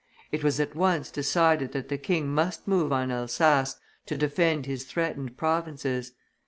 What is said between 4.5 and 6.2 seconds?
his threatened provinces.